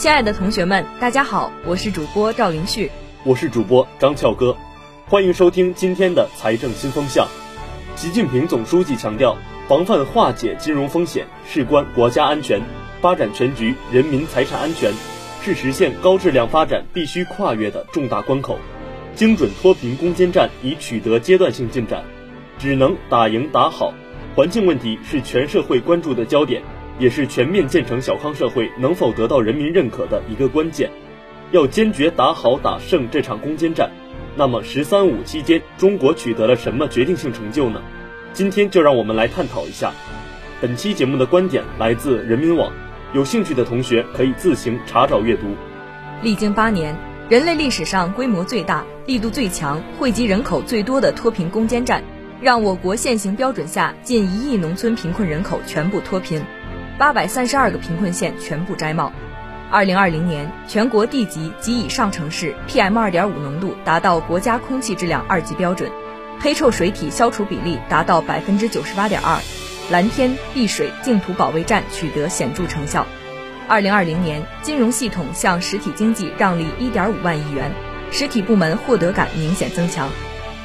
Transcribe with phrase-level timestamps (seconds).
[0.00, 2.90] 亲爱的同学们，大家好，我是主播赵林旭，
[3.22, 4.56] 我是主播张俏哥，
[5.04, 7.28] 欢迎收听今天的财政新风向。
[7.96, 9.36] 习近平总书记强调，
[9.68, 12.62] 防范化解金融风险事关国家安全、
[13.02, 14.90] 发展全局、人民财产安全，
[15.42, 18.58] 是实现高质量发展必须跨越的重大关口。
[19.14, 22.02] 精准脱贫攻坚战已取得阶段性进展，
[22.58, 23.92] 只能打赢打好。
[24.34, 26.62] 环境问题是全社会关注的焦点。
[27.00, 30.88] 也是全面建成小康社会能否得到人民认可的一个关键。
[31.50, 33.90] 要坚决打好打胜这场攻坚战，
[34.36, 37.82] 那么“十三五”期间中国取得了什么决定性成就呢？
[38.32, 39.92] 今天就让我们来探讨一下。
[40.60, 42.70] 本期节目的观点来自人民网，
[43.14, 45.42] 有兴趣的同学可以自行查找阅读。
[46.22, 46.94] 历经八年，
[47.28, 52.04] 人类历史上规模最大、力度最强、惠及人口最多的脱贫攻坚战，
[52.40, 56.40] 让我国现行标准下近一亿农村贫困人口全部脱贫。
[57.00, 59.10] 八百三十二个贫困县全部摘帽。
[59.70, 65.90] 二零二零年，全国地级及以上城市 PM 二点五浓度达到国家空气质量二级标准，
[66.40, 69.40] 黑臭水体消除比例达到百分之九十八点二，
[69.90, 73.06] 蓝天碧水净土保卫战取得显著成效。
[73.66, 77.72] 二零二零年，金融系统向实体经济让利一点五万亿元，
[78.10, 80.10] 实体部门获得感明显增强。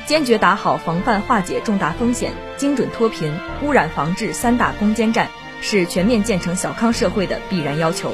[0.05, 5.29] 坚决打好防范化解重大风险、精准脱贫、污染防治三大攻坚战。
[5.61, 8.13] 是全面建成小康社会的必然要求。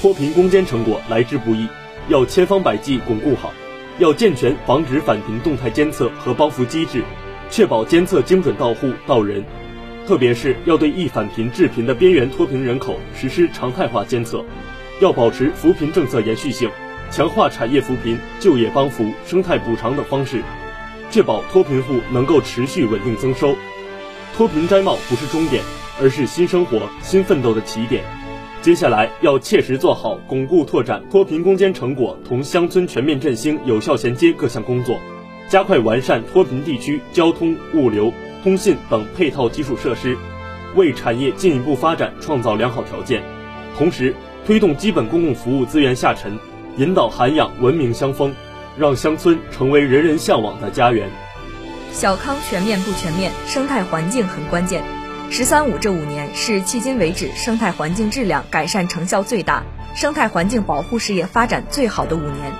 [0.00, 1.68] 脱贫攻坚成果来之不易，
[2.08, 3.52] 要千方百计巩固好，
[3.98, 7.02] 要健全防止返贫动态监测和帮扶机制，
[7.50, 9.44] 确保监测精准到户到人。
[10.06, 14.44] 特别是要对易返贫致贫的边缘脱贫人口实施常态化监测，
[15.00, 16.70] 要保持扶贫政策延续性，
[17.10, 20.42] 强化产业扶贫、就业帮扶、生态补偿等方式，
[21.10, 23.56] 确保脱贫户能够持续稳定增收。
[24.36, 25.62] 脱贫摘帽不是终点。
[26.00, 28.02] 而是新生活、新奋斗的起点。
[28.62, 34.98] 接下来要切实做好巩固拓展脱贫攻坚成果同乡村全面振兴有效衔接各项工作，
[35.48, 38.10] 加快完善脱贫地区交通、物流、
[38.42, 40.16] 通信等配套基础设施，
[40.74, 43.22] 为产业进一步发展创造良好条件。
[43.76, 44.14] 同时，
[44.46, 46.38] 推动基本公共服务资源下沉，
[46.78, 48.34] 引导涵养文明乡风，
[48.78, 51.10] 让乡村成为人人向往的家园。
[51.92, 54.82] 小康全面不全面，生态环境很关键。
[55.36, 62.52] “十三五”这五年是迄今为止生态环境质量改善成效最大、生态环境保护事业发展最好的五年，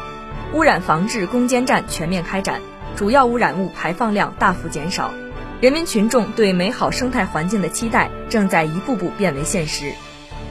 [0.53, 2.61] 污染防治攻坚战全面开展，
[2.97, 5.13] 主要污染物排放量大幅减少，
[5.61, 9.93] 人民群众对美好生态环境的期待正在一步步变为现实。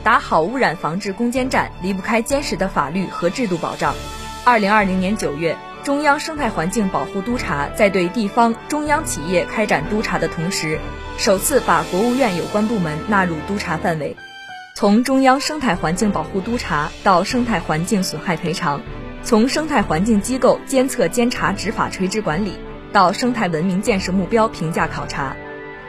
[0.01, 3.93] 打好污染防治攻坚战，离不开坚实的法律和制度保障。
[4.45, 10.79] 二零二零年九月，中央生态环境保护督察在对地方、中央企业开展督查的同时，
[11.17, 14.15] 首次把国务院有关部门纳入督查范围，
[14.75, 18.81] 从中央生态环境保护督查到生态环境损害赔偿，
[19.23, 22.53] 从生态环境机构监测监察执法垂直管理
[22.93, 25.35] 到生态文明建设目标评价考察，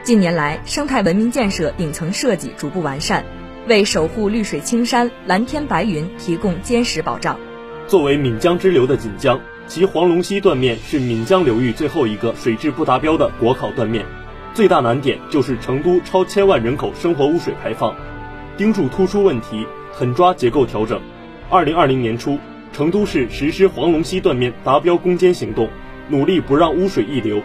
[0.03, 3.23] 近年来生态文明建设顶层设计逐步完善，
[3.65, 7.39] 为守护绿水青山、蓝天白云提供坚实保障。
[7.87, 14.05] 作为闽江支流的锦江，其黄龙溪断面是岷江流域最后一个水质不达标的国考断面。
[14.53, 17.93] 最大难点就是成都超千万人口生活污水排放，
[18.55, 21.01] 盯住突出问题，狠抓结构调整。
[21.49, 22.39] 二零二零年初，
[22.71, 25.67] 成都市实施黄龙溪断面达标攻坚行动，
[26.07, 27.41] 努力不让污水溢流。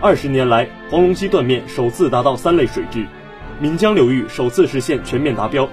[0.00, 3.04] 二十年来，黄龙溪断面首次达到三类水质，
[3.60, 5.68] 岷江流域首次实现全面达标。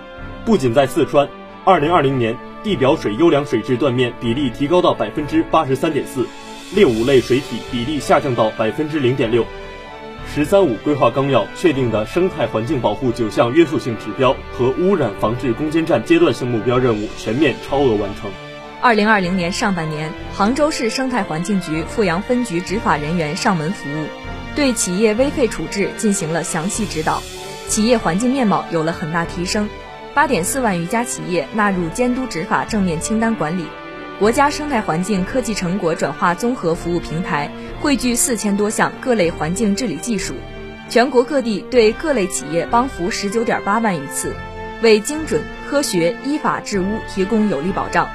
[0.46, 1.28] 不仅在四川，
[1.64, 6.28] 二零二零年地表水优良水质断面比例提高到百分之八十三点四，
[6.76, 9.46] 劣五类水体比例下降到百分之零点六。
[10.34, 18.30] “十三五”规划纲要确定的生态环境保护九项约束性指标和污染防治攻坚战阶段性目标任务全面超额完成。
[18.80, 24.06] 二零二零年上半年，杭州市生态环境局富阳分局执法人员上门服务，
[24.56, 27.22] 对企业危废处置进行了详细指导，
[27.68, 29.68] 企业环境面貌有了很大提升，
[30.14, 33.66] 八点四万余家企业纳入监督执法正面清单管理。
[34.20, 37.50] 国家生态环境科技成果转化综合服务平台
[37.80, 40.36] 汇聚四千多项各类环境治理技术，
[40.90, 44.36] 全国各地对各类企业帮扶十九点八万余次，
[44.84, 48.08] 为精准、科学、依法治污提供有力保障。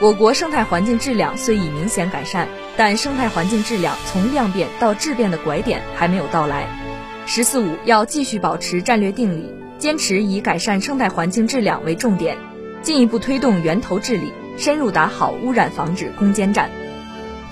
[0.00, 6.66] 我国生态环境质量虽已明显改善，但生态环境质量从量变到质变的拐点还没有到来。
[7.26, 12.38] “十四五”要继续保持战略定力，坚持以改善生态环境质量为重点，
[12.82, 14.32] 进一步推动源头治理。
[14.56, 16.70] 深入打好污染防治攻坚战。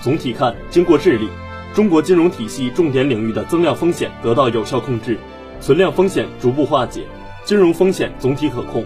[0.01, 1.27] 总体看，经过治理，
[1.73, 5.17] 中国金融体系重点领域的增量风险得到有效控制，
[5.59, 7.05] 存量风险逐步化解，
[7.43, 8.85] 金融风险总体可控。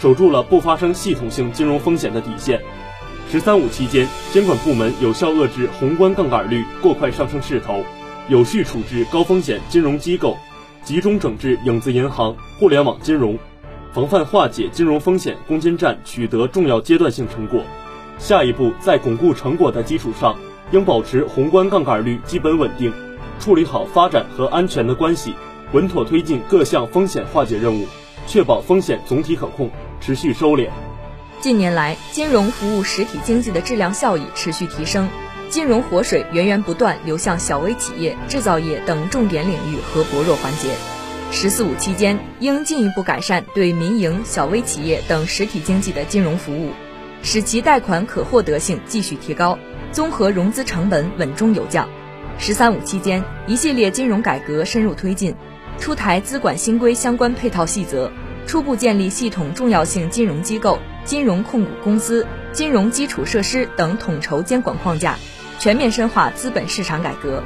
[0.00, 2.60] 守住了不发生系统性金融风险的底线。
[3.30, 7.84] “十三五”期间，监管部门有效遏制宏观杠杆率过快上升势头，
[8.26, 10.36] 有序处置高风险金融机构，
[10.82, 13.38] 集中整治影子银行、互联网金融，
[13.92, 17.62] 防范化解金融风险攻坚战取得重要阶段性成果。
[18.18, 20.36] 下一步，在巩固成果的基础上，
[20.72, 22.92] 应保持宏观杠杆率基本稳定，
[23.38, 25.34] 处理好发展和安全的关系，
[25.72, 27.86] 稳妥推进各项风险化解任务，
[28.26, 30.68] 确保风险总体可控，持续收敛。
[31.40, 35.08] 近年来，金融服务实体经济的质量效益持续提升，
[35.50, 40.68] 金融活水源源不断流向小微企业、制造业等重点领域和薄弱环节。
[41.32, 46.70] “十四五”期间，应进一步改善对民营、小微企业等实体经济的金融服务，
[47.24, 49.58] 使其贷款可获得性继续提高，
[49.90, 51.88] 综合融资成本稳中有降。
[52.38, 55.34] “十三五”期间，一系列金融改革深入推进，
[55.80, 58.12] 出台资管新规相关配套细则，
[58.46, 60.78] 初步建立系统重要性金融机构。
[61.02, 65.18] 金融控股公司、金融基础设施等统筹监管框架，
[65.60, 67.42] 全面深化资本市场改革。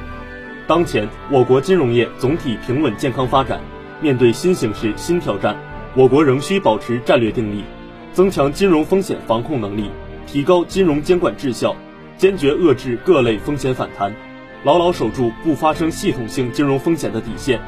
[0.69, 3.61] 当前，我国金融业总体平稳健康发展。
[4.01, 5.57] 面对新形势、新挑战，
[5.97, 7.65] 我国仍需保持战略定力，
[8.13, 9.91] 增强金融风险防控能力，
[10.29, 11.75] 提高金融监管质效，
[12.17, 14.15] 坚决遏制各类风险反弹，
[14.63, 17.61] 牢牢守住不发生系统性金融风险的底线。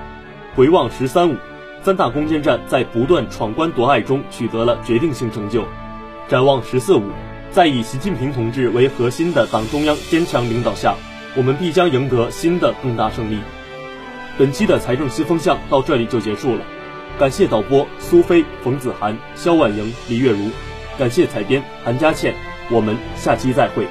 [0.54, 1.34] 回望“十三五”。
[1.82, 5.64] 三大攻坚战在不断闯关夺爱中取得了决定性成就。
[6.28, 7.02] 展望“十四五”，
[7.50, 10.94] 在以习近平同志为核心的党中央坚强领导下，
[11.34, 13.38] 我们必将赢得新的更大胜利。
[14.38, 16.60] 本期的财政新风向到这里就结束了，
[17.18, 20.50] 感谢导播苏菲、冯子涵、肖婉莹、李月如，
[20.98, 22.34] 感谢采编韩佳倩，
[22.70, 23.86] 我们下期再会。